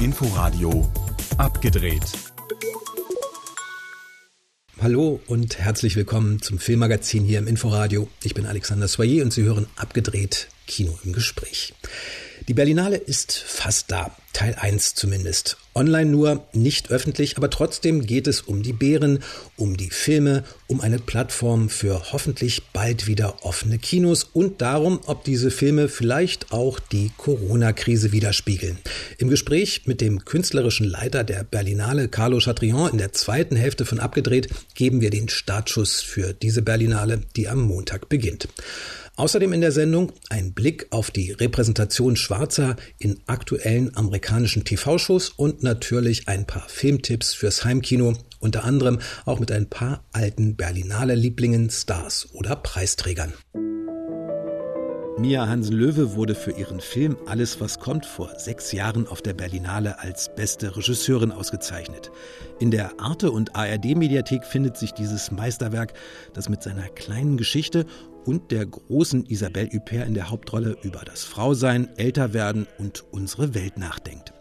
[0.00, 0.90] Inforadio
[1.36, 2.02] abgedreht.
[4.80, 8.08] Hallo und herzlich willkommen zum Filmmagazin hier im Inforadio.
[8.22, 11.74] Ich bin Alexander Soyer und Sie hören abgedreht Kino im Gespräch.
[12.48, 14.14] Die Berlinale ist fast da.
[14.32, 15.56] Teil 1 zumindest.
[15.74, 19.18] Online nur, nicht öffentlich, aber trotzdem geht es um die Bären,
[19.56, 25.24] um die Filme, um eine Plattform für hoffentlich bald wieder offene Kinos und darum, ob
[25.24, 28.78] diese Filme vielleicht auch die Corona-Krise widerspiegeln.
[29.18, 33.98] Im Gespräch mit dem künstlerischen Leiter der Berlinale, Carlo Chatrion, in der zweiten Hälfte von
[33.98, 38.48] Abgedreht, geben wir den Startschuss für diese Berlinale, die am Montag beginnt.
[39.16, 45.62] Außerdem in der Sendung ein Blick auf die Repräsentation Schwarzer in aktuellen amerikanischen TV-Shows und
[45.62, 51.70] natürlich ein paar Filmtipps fürs Heimkino, unter anderem auch mit ein paar alten Berlinale Lieblingen,
[51.70, 53.32] Stars oder Preisträgern.
[55.18, 59.98] Mia Hansen-Löwe wurde für ihren Film Alles, was kommt vor sechs Jahren auf der Berlinale
[59.98, 62.10] als beste Regisseurin ausgezeichnet.
[62.60, 65.94] In der Arte- und ARD-Mediathek findet sich dieses Meisterwerk,
[66.34, 67.86] das mit seiner kleinen Geschichte
[68.26, 73.78] und der großen Isabelle Huppert in der Hauptrolle über das Frausein, Älterwerden und unsere Welt
[73.78, 74.32] nachdenkt.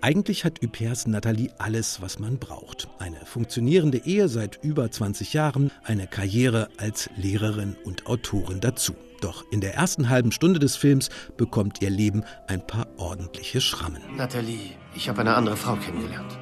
[0.00, 2.88] Eigentlich hat Huperts Nathalie alles, was man braucht.
[2.98, 8.94] Eine funktionierende Ehe seit über 20 Jahren, eine Karriere als Lehrerin und Autorin dazu.
[9.22, 14.02] Doch in der ersten halben Stunde des Films bekommt ihr Leben ein paar ordentliche Schrammen.
[14.14, 16.38] Nathalie, ich habe eine andere Frau kennengelernt.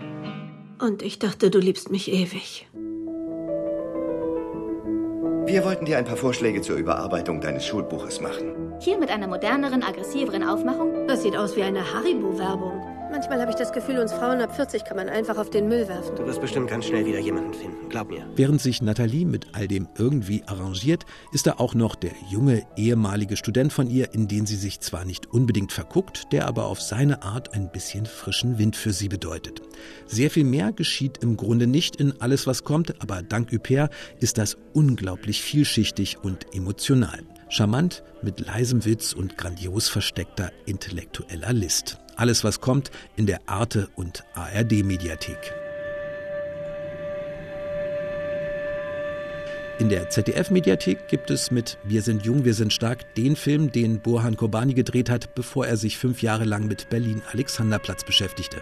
[0.80, 2.66] Und ich dachte, du liebst mich ewig.
[5.46, 8.74] Wir wollten dir ein paar Vorschläge zur Überarbeitung deines Schulbuches machen.
[8.78, 11.06] Hier mit einer moderneren, aggressiveren Aufmachung?
[11.08, 12.91] Das sieht aus wie eine Haribo-Werbung.
[13.12, 15.86] Manchmal habe ich das Gefühl, uns Frauen ab 40 kann man einfach auf den Müll
[15.86, 16.16] werfen.
[16.16, 18.26] Du wirst bestimmt ganz schnell wieder jemanden finden, glaub mir.
[18.36, 23.36] Während sich Nathalie mit all dem irgendwie arrangiert, ist da auch noch der junge ehemalige
[23.36, 27.22] Student von ihr, in den sie sich zwar nicht unbedingt verguckt, der aber auf seine
[27.22, 29.60] Art ein bisschen frischen Wind für sie bedeutet.
[30.06, 34.38] Sehr viel mehr geschieht im Grunde nicht in alles, was kommt, aber dank Huppert ist
[34.38, 37.20] das unglaublich vielschichtig und emotional.
[37.50, 41.98] Charmant, mit leisem Witz und grandios versteckter intellektueller List.
[42.16, 45.61] Alles, was kommt, in der Arte- und ARD-Mediathek.
[49.82, 53.98] In der ZDF-Mediathek gibt es mit Wir sind jung, wir sind stark den Film, den
[53.98, 58.58] Burhan Kobani gedreht hat, bevor er sich fünf Jahre lang mit Berlin-Alexanderplatz beschäftigte.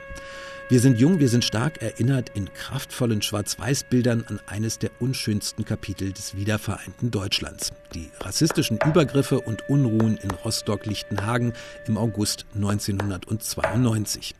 [0.70, 6.10] Wir sind jung, wir sind stark erinnert in kraftvollen Schwarz-Weiß-Bildern an eines der unschönsten Kapitel
[6.14, 7.70] des wiedervereinten Deutschlands.
[7.94, 11.52] Die rassistischen Übergriffe und Unruhen in Rostock-Lichtenhagen
[11.86, 14.34] im August 1992.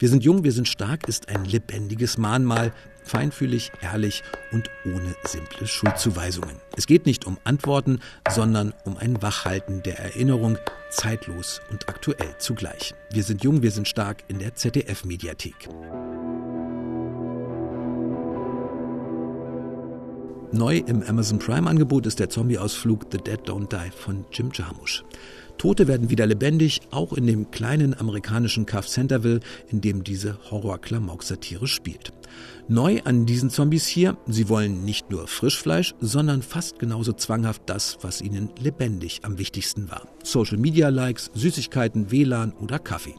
[0.00, 2.72] Wir sind jung, wir sind stark ist ein lebendiges Mahnmal
[3.06, 4.22] feinfühlig, ehrlich
[4.52, 6.56] und ohne simple Schuldzuweisungen.
[6.76, 10.58] Es geht nicht um Antworten, sondern um ein Wachhalten der Erinnerung,
[10.90, 12.94] zeitlos und aktuell zugleich.
[13.10, 15.68] Wir sind jung, wir sind stark in der ZDF-Mediathek.
[20.52, 25.04] Neu im Amazon Prime-Angebot ist der Zombie-Ausflug The Dead Don't Die von Jim Jarmusch.
[25.58, 31.66] Tote werden wieder lebendig, auch in dem kleinen amerikanischen Kaff Centerville, in dem diese Horror-Klamauk-Satire
[31.66, 32.12] spielt.
[32.68, 37.98] Neu an diesen Zombies hier, sie wollen nicht nur Frischfleisch, sondern fast genauso zwanghaft das,
[38.00, 40.08] was ihnen lebendig am wichtigsten war.
[40.24, 43.14] Social Media Likes, Süßigkeiten, WLAN oder Kaffee.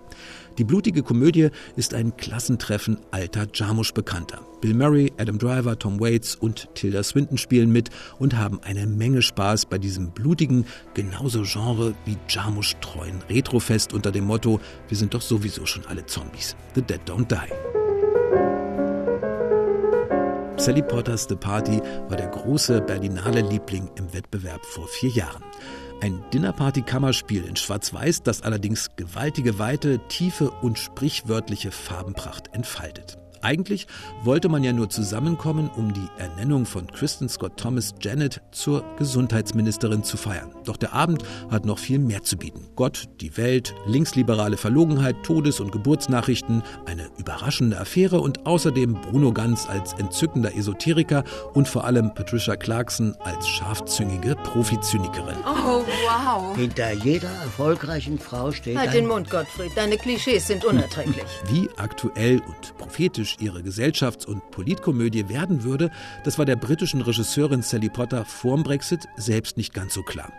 [0.58, 4.41] Die blutige Komödie ist ein Klassentreffen alter Jarmusch-Bekannter.
[4.59, 9.22] Bill Murray, Adam Driver, Tom Waits und Tilda Swinton spielen mit und haben eine Menge
[9.22, 14.59] Spaß bei diesem blutigen, genauso Genre wie Jarmusch-treuen Retrofest unter dem Motto
[14.90, 16.58] Wir sind doch sowieso schon alle Zombies.
[16.75, 17.76] The Dead Don't Die.
[20.59, 21.79] Sally Potters The Party
[22.09, 25.44] war der große Berlinale Liebling im Wettbewerb vor vier Jahren.
[26.01, 33.19] Ein Dinnerparty-Kammerspiel in Schwarz-Weiß, das allerdings gewaltige Weite, Tiefe und sprichwörtliche Farbenpracht entfaltet.
[33.41, 33.87] Eigentlich
[34.23, 40.03] wollte man ja nur zusammenkommen, um die Ernennung von Kristen Scott Thomas Janet zur Gesundheitsministerin
[40.03, 40.51] zu feiern.
[40.65, 42.67] Doch der Abend hat noch viel mehr zu bieten.
[42.75, 49.67] Gott, die Welt, linksliberale Verlogenheit, Todes- und Geburtsnachrichten, eine überraschende Affäre und außerdem Bruno Ganz
[49.67, 51.23] als entzückender Esoteriker
[51.53, 55.35] und vor allem Patricia Clarkson als scharfzüngige Profizynikerin.
[55.45, 56.55] Oh, wow.
[56.55, 58.95] Hinter jeder erfolgreichen Frau steht Halt ein...
[58.95, 59.72] den Mund, Gottfried.
[59.75, 61.25] Deine Klischees sind unerträglich.
[61.49, 65.91] Wie aktuell und prophetisch ihre Gesellschafts- und Politkomödie werden würde,
[66.24, 70.32] das war der britischen Regisseurin Sally Potter vorm Brexit selbst nicht ganz so klar.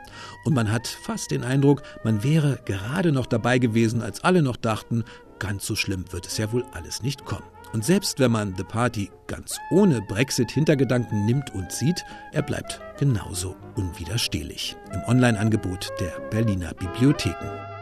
[0.45, 4.57] Und man hat fast den Eindruck, man wäre gerade noch dabei gewesen, als alle noch
[4.57, 5.05] dachten,
[5.39, 7.45] ganz so schlimm wird es ja wohl alles nicht kommen.
[7.73, 12.03] Und selbst wenn man The Party ganz ohne Brexit-Hintergedanken nimmt und sieht,
[12.33, 14.77] er bleibt genauso unwiderstehlich.
[14.93, 17.78] Im Online-Angebot der Berliner Bibliotheken.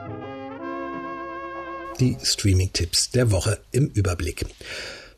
[2.00, 4.44] Die Streaming-Tipps der Woche im Überblick.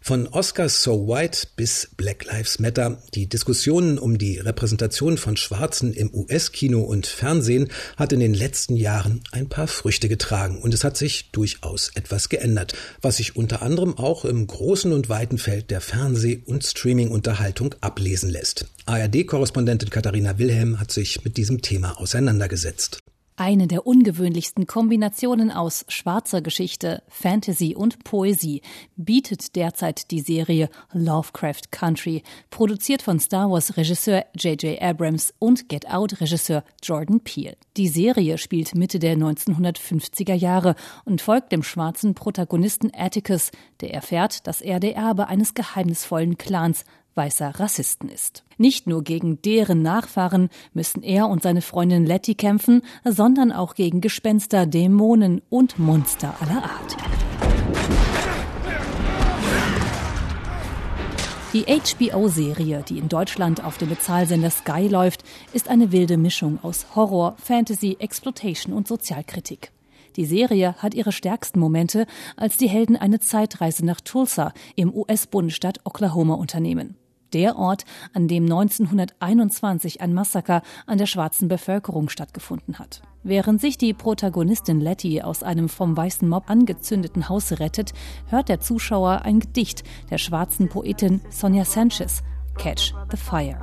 [0.01, 5.93] Von Oscars So White bis Black Lives Matter, die Diskussionen um die Repräsentation von Schwarzen
[5.93, 10.85] im US-Kino und Fernsehen hat in den letzten Jahren ein paar Früchte getragen und es
[10.85, 15.73] hat sich durchaus etwas geändert, was sich unter anderem auch im großen und weiten Feld
[15.73, 18.67] der Fernseh- und Streaming-Unterhaltung ablesen lässt.
[18.87, 23.01] ARD-Korrespondentin Katharina Wilhelm hat sich mit diesem Thema auseinandergesetzt.
[23.41, 28.63] Eine der ungewöhnlichsten Kombinationen aus schwarzer Geschichte, Fantasy und Poesie
[28.97, 34.83] bietet derzeit die Serie Lovecraft Country, produziert von Star Wars Regisseur J.J.
[34.83, 37.57] Abrams und Get Out Regisseur Jordan Peele.
[37.77, 40.75] Die Serie spielt Mitte der 1950er Jahre
[41.05, 46.85] und folgt dem schwarzen Protagonisten Atticus, der erfährt, dass er der Erbe eines geheimnisvollen Clans
[47.19, 48.45] weißer Rassisten ist.
[48.57, 54.01] Nicht nur gegen deren Nachfahren müssen er und seine Freundin Letty kämpfen, sondern auch gegen
[54.01, 56.97] Gespenster, Dämonen und Monster aller Art.
[61.55, 66.87] Die HBO-Serie, die in Deutschland auf dem Bezahlsender Sky läuft, ist eine wilde Mischung aus
[66.95, 69.73] Horror, Fantasy, Exploitation und Sozialkritik.
[70.17, 72.07] Die Serie hat ihre stärksten Momente,
[72.37, 76.97] als die Helden eine Zeitreise nach Tulsa im US-Bundesstaat Oklahoma unternehmen
[77.33, 83.03] der Ort, an dem 1921 ein Massaker an der schwarzen Bevölkerung stattgefunden hat.
[83.23, 87.93] Während sich die Protagonistin Letty aus einem vom weißen Mob angezündeten Haus rettet,
[88.27, 92.23] hört der Zuschauer ein Gedicht der schwarzen Poetin Sonja Sanchez,
[92.57, 93.59] Catch the Fire.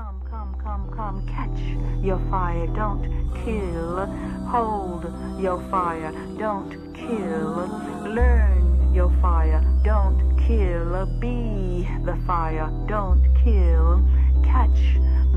[0.96, 1.60] Come, catch
[2.02, 3.04] your fire, don't
[3.44, 4.08] kill.
[4.50, 5.04] Hold
[5.38, 7.70] your fire, don't kill.
[8.14, 8.65] Learn
[8.96, 11.06] your fire, don't kill.
[11.20, 14.02] Be the fire, don't kill.
[14.44, 14.80] Catch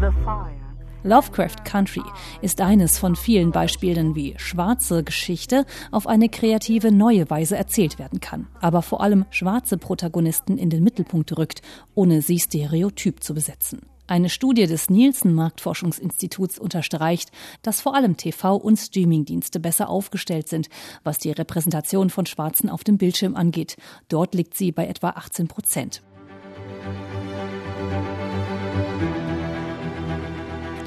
[0.00, 0.54] the fire.
[1.04, 2.02] Lovecraft Country
[2.42, 8.20] ist eines von vielen Beispielen, wie schwarze Geschichte auf eine kreative neue Weise erzählt werden
[8.20, 11.62] kann, aber vor allem schwarze Protagonisten in den Mittelpunkt rückt,
[11.94, 13.80] ohne sie stereotyp zu besetzen.
[14.08, 20.70] Eine Studie des Nielsen Marktforschungsinstituts unterstreicht, dass vor allem TV- und Streamingdienste besser aufgestellt sind,
[21.04, 23.76] was die Repräsentation von Schwarzen auf dem Bildschirm angeht.
[24.08, 26.02] Dort liegt sie bei etwa 18 Prozent.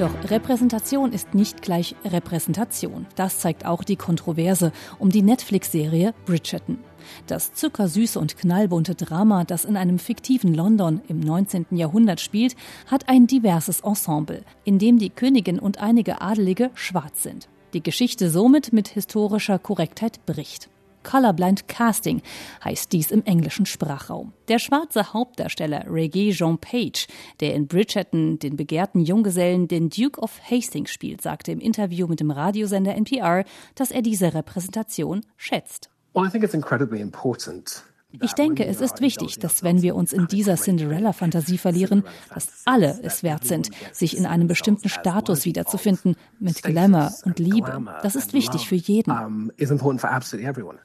[0.02, 3.06] Doch Repräsentation ist nicht gleich Repräsentation.
[3.16, 6.80] Das zeigt auch die Kontroverse um die Netflix-Serie Bridgerton.
[7.28, 11.68] Das zuckersüße und knallbunte Drama, das in einem fiktiven London im 19.
[11.70, 12.56] Jahrhundert spielt,
[12.88, 17.48] hat ein diverses Ensemble, in dem die Königin und einige Adelige schwarz sind.
[17.74, 20.68] Die Geschichte somit mit historischer Korrektheit bricht.
[21.04, 22.22] Colorblind Casting
[22.64, 24.34] heißt dies im englischen Sprachraum.
[24.48, 27.08] Der schwarze Hauptdarsteller Reggie Jean Page,
[27.40, 32.20] der in Bridgerton den begehrten Junggesellen den Duke of Hastings spielt, sagte im Interview mit
[32.20, 33.46] dem Radiosender NPR,
[33.76, 35.90] dass er diese Repräsentation schätzt.
[36.14, 37.84] Well, I think it's incredibly important
[38.20, 42.04] ich denke, es ist wichtig, dass wenn wir uns in dieser Cinderella-Fantasie verlieren,
[42.34, 47.86] dass alle es wert sind, sich in einem bestimmten Status wiederzufinden, mit Glamour und Liebe.
[48.04, 49.52] Das ist wichtig für jeden.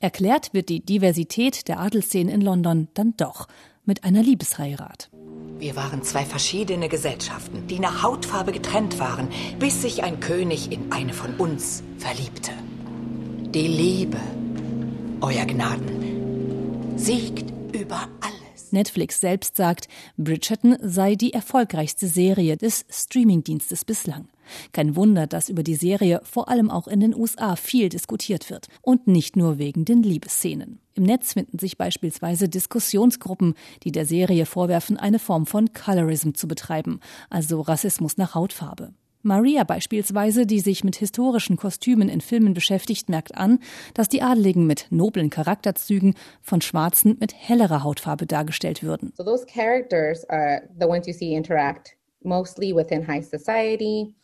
[0.00, 3.48] Erklärt wird die Diversität der Adelsszenen in London dann doch
[3.84, 5.10] mit einer Liebesheirat.
[5.58, 10.92] Wir waren zwei verschiedene Gesellschaften, die nach Hautfarbe getrennt waren, bis sich ein König in
[10.92, 12.50] eine von uns verliebte.
[13.54, 14.18] Die Liebe,
[15.22, 15.95] Euer Gnaden,
[16.96, 18.72] siegt über alles.
[18.72, 19.86] Netflix selbst sagt,
[20.16, 24.28] Bridgerton sei die erfolgreichste Serie des Streamingdienstes bislang.
[24.72, 28.68] Kein Wunder, dass über die Serie vor allem auch in den USA viel diskutiert wird.
[28.80, 30.80] Und nicht nur wegen den Liebesszenen.
[30.94, 36.48] Im Netz finden sich beispielsweise Diskussionsgruppen, die der Serie vorwerfen, eine Form von Colorism zu
[36.48, 38.94] betreiben, also Rassismus nach Hautfarbe.
[39.26, 43.58] Maria beispielsweise, die sich mit historischen Kostümen in Filmen beschäftigt, merkt an,
[43.92, 49.12] dass die Adeligen mit noblen Charakterzügen von Schwarzen mit hellerer Hautfarbe dargestellt würden.
[49.16, 54.14] So those characters are the ones you see interact mostly within high society,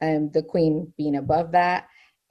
[0.00, 1.84] um, the queen being above that.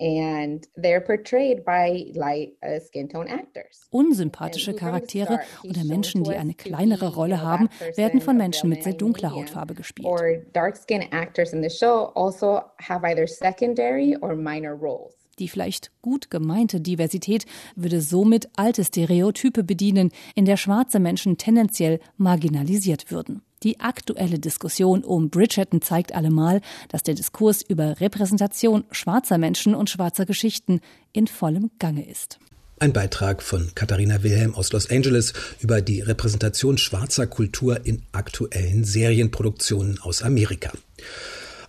[0.03, 3.87] And they're portrayed by light uh, skin tone actors.
[3.89, 9.33] Unsympathische Charaktere oder Menschen, die eine kleinere Rolle haben, werden von Menschen mit sehr dunkler
[9.33, 10.05] Hautfarbe gespielt.
[10.05, 15.13] Or dark skin actors in the show also have either secondary or minor roles.
[15.39, 17.45] Die vielleicht gut gemeinte Diversität
[17.75, 23.41] würde somit alte Stereotype bedienen, in der schwarze Menschen tendenziell marginalisiert würden.
[23.63, 29.89] Die aktuelle Diskussion um Bridgerton zeigt allemal, dass der Diskurs über Repräsentation schwarzer Menschen und
[29.89, 30.81] schwarzer Geschichten
[31.13, 32.39] in vollem Gange ist.
[32.79, 38.83] Ein Beitrag von Katharina Wilhelm aus Los Angeles über die Repräsentation schwarzer Kultur in aktuellen
[38.83, 40.71] Serienproduktionen aus Amerika.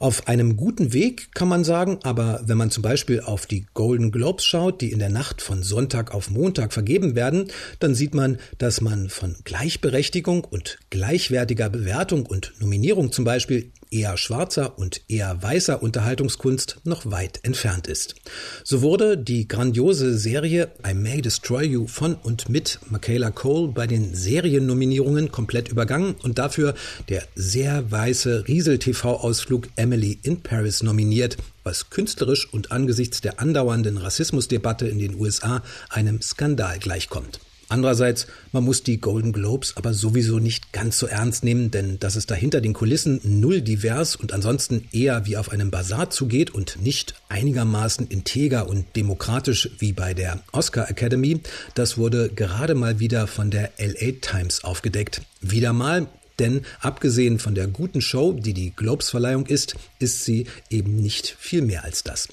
[0.04, 4.12] Auf einem guten Weg kann man sagen, aber wenn man zum Beispiel auf die Golden
[4.12, 8.36] Globes schaut, die in der Nacht von Sonntag auf Montag vergeben werden, dann sieht man,
[8.58, 15.40] dass man von Gleichberechtigung und gleichwertiger Bewertung und Nominierung zum Beispiel eher schwarzer und eher
[15.40, 18.16] weißer Unterhaltungskunst noch weit entfernt ist.
[18.64, 23.86] So wurde die grandiose Serie I May Destroy You von und mit Michaela Cole bei
[23.86, 26.74] den Seriennominierungen komplett übergangen und dafür
[27.08, 34.88] der sehr weiße Riesel-TV-Ausflug Emily in Paris nominiert, was künstlerisch und angesichts der andauernden Rassismusdebatte
[34.88, 37.38] in den USA einem Skandal gleichkommt.
[37.74, 42.14] Andererseits, man muss die Golden Globes aber sowieso nicht ganz so ernst nehmen, denn dass
[42.14, 46.80] es dahinter den Kulissen null divers und ansonsten eher wie auf einem Bazar zugeht und
[46.80, 51.40] nicht einigermaßen integer und demokratisch wie bei der Oscar Academy,
[51.74, 55.22] das wurde gerade mal wieder von der LA Times aufgedeckt.
[55.40, 56.06] Wieder mal
[56.38, 61.62] denn abgesehen von der guten Show, die die Globes-Verleihung ist, ist sie eben nicht viel
[61.62, 62.28] mehr als das.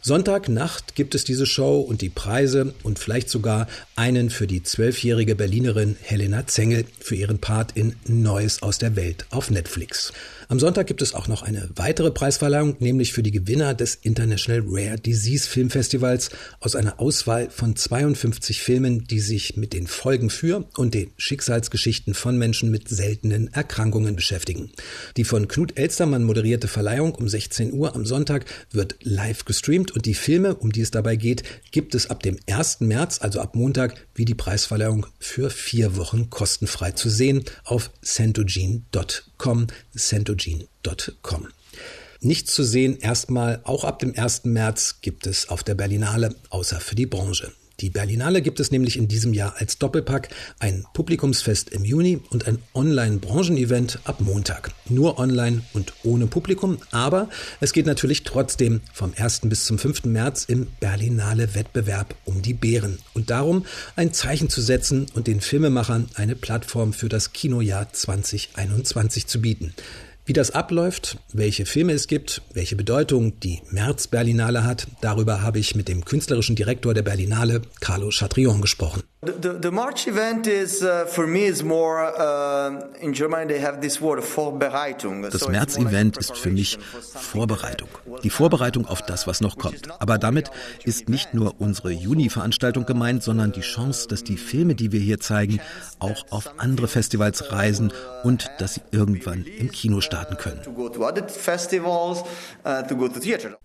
[0.00, 5.34] Sonntagnacht gibt es diese Show und die Preise und vielleicht sogar einen für die zwölfjährige
[5.34, 10.12] Berlinerin Helena Zengel für ihren Part in Neues aus der Welt auf Netflix.
[10.50, 14.64] Am Sonntag gibt es auch noch eine weitere Preisverleihung, nämlich für die Gewinner des International
[14.66, 20.66] Rare Disease Filmfestivals aus einer Auswahl von 52 Filmen, die sich mit den Folgen für
[20.78, 24.70] und den Schicksalsgeschichten von Menschen mit seltenen Erkrankungen beschäftigen.
[25.18, 30.06] Die von Knut Elstermann moderierte Verleihung um 16 Uhr am Sonntag wird live gestreamt und
[30.06, 32.80] die Filme, um die es dabei geht, gibt es ab dem 1.
[32.80, 39.66] März, also ab Montag, wie die Preisverleihung für vier Wochen kostenfrei zu sehen auf centogene.com,
[40.38, 41.48] centogene.com.
[42.20, 44.44] Nichts zu sehen erstmal, auch ab dem 1.
[44.44, 47.52] März gibt es auf der Berlinale, außer für die Branche.
[47.80, 52.48] Die Berlinale gibt es nämlich in diesem Jahr als Doppelpack, ein Publikumsfest im Juni und
[52.48, 54.72] ein Online-Branchen-Event ab Montag.
[54.88, 57.28] Nur online und ohne Publikum, aber
[57.60, 59.42] es geht natürlich trotzdem vom 1.
[59.44, 60.06] bis zum 5.
[60.06, 63.64] März im Berlinale Wettbewerb um die Bären und darum
[63.94, 69.72] ein Zeichen zu setzen und den Filmemachern eine Plattform für das Kinojahr 2021 zu bieten.
[70.28, 75.58] Wie das abläuft, welche Filme es gibt, welche Bedeutung die März Berlinale hat, darüber habe
[75.58, 79.02] ich mit dem künstlerischen Direktor der Berlinale, Carlo Chatrion, gesprochen.
[79.20, 83.80] The, the March event is uh, for me is more uh, in Germany they have
[83.80, 85.22] this word Vorbereitung.
[85.22, 86.78] Das März-Event ist für mich
[87.14, 87.88] Vorbereitung.
[88.22, 89.88] Die Vorbereitung auf das, was noch kommt.
[89.98, 90.52] Aber damit
[90.84, 95.18] ist nicht nur unsere Juni-Veranstaltung gemeint, sondern die Chance, dass die Filme, die wir hier
[95.18, 95.60] zeigen,
[95.98, 100.60] auch auf andere Festivals reisen und dass sie irgendwann im Kino starten können.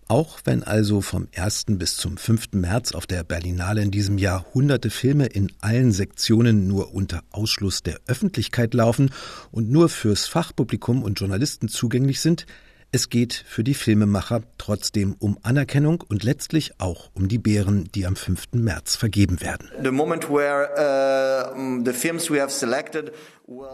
[0.06, 1.64] Auch wenn also vom 1.
[1.68, 2.52] bis zum 5.
[2.52, 7.82] März auf der Berlinale in diesem Jahr hunderte Filme in allen Sektionen nur unter Ausschluss
[7.82, 9.10] der Öffentlichkeit laufen
[9.50, 12.44] und nur fürs Fachpublikum und Journalisten zugänglich sind,
[12.94, 18.06] es geht für die Filmemacher trotzdem um Anerkennung und letztlich auch um die Bären, die
[18.06, 18.52] am 5.
[18.52, 19.68] März vergeben werden.
[19.76, 19.80] Uh,
[22.48, 23.12] selected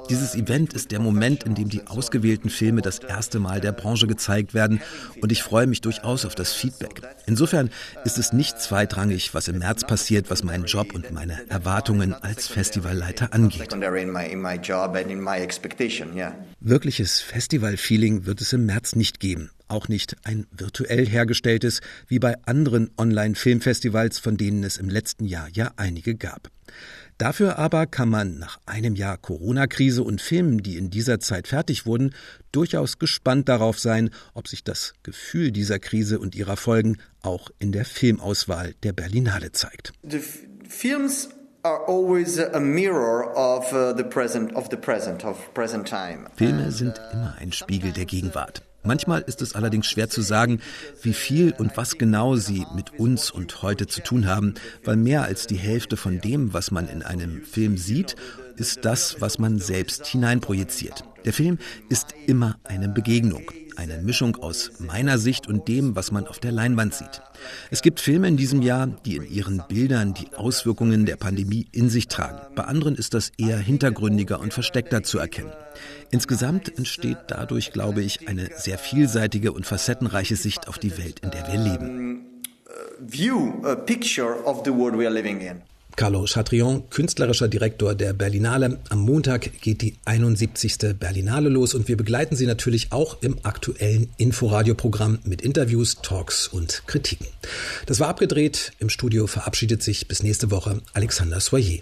[0.09, 4.09] dieses Event ist der Moment, in dem die ausgewählten Filme das erste Mal der Branche
[4.09, 4.81] gezeigt werden
[5.23, 7.03] und ich freue mich durchaus auf das Feedback.
[7.27, 7.71] Insofern
[8.05, 12.49] ist es nicht zweitrangig, was im März passiert, was meinen Job und meine Erwartungen als
[12.49, 13.73] Festivalleiter angeht.
[16.61, 19.51] Wirkliches Festivalfeeling wird es im März nicht geben.
[19.67, 25.49] Auch nicht ein virtuell hergestelltes, wie bei anderen Online-Filmfestivals, von denen es im letzten Jahr
[25.53, 26.51] ja einige gab.
[27.19, 31.85] Dafür aber kann man nach einem Jahr Corona-Krise und Filmen, die in dieser Zeit fertig
[31.85, 32.15] wurden,
[32.51, 37.73] durchaus gespannt darauf sein, ob sich das Gefühl dieser Krise und ihrer Folgen auch in
[37.73, 39.93] der Filmauswahl der Berlinale zeigt.
[40.03, 40.21] The
[40.67, 41.29] films
[41.63, 46.27] are always a mirror of uh, the present of the present of present time.
[46.37, 48.63] Filme sind immer ein Spiegel der Gegenwart.
[48.83, 50.61] Manchmal ist es allerdings schwer zu sagen,
[51.03, 55.23] wie viel und was genau sie mit uns und heute zu tun haben, weil mehr
[55.25, 58.17] als die Hälfte von dem, was man in einem Film sieht,
[58.57, 61.05] ist das, was man selbst hineinprojiziert.
[61.25, 61.59] Der Film
[61.89, 63.51] ist immer eine Begegnung
[63.81, 67.23] eine Mischung aus meiner Sicht und dem, was man auf der Leinwand sieht.
[67.71, 71.89] Es gibt Filme in diesem Jahr, die in ihren Bildern die Auswirkungen der Pandemie in
[71.89, 72.41] sich tragen.
[72.55, 75.53] Bei anderen ist das eher hintergründiger und versteckter zu erkennen.
[76.11, 81.31] Insgesamt entsteht dadurch, glaube ich, eine sehr vielseitige und facettenreiche Sicht auf die Welt, in
[81.31, 82.27] der wir leben.
[82.99, 85.63] View a picture of the world we are living in.
[85.97, 88.79] Carlo Chatrion, künstlerischer Direktor der Berlinale.
[88.89, 90.97] Am Montag geht die 71.
[90.99, 96.83] Berlinale los und wir begleiten Sie natürlich auch im aktuellen Inforadio-Programm mit Interviews, Talks und
[96.87, 97.27] Kritiken.
[97.87, 98.73] Das war abgedreht.
[98.79, 101.81] Im Studio verabschiedet sich bis nächste Woche Alexander Soyer.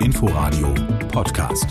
[0.00, 0.74] Inforadio
[1.12, 1.66] Podcast.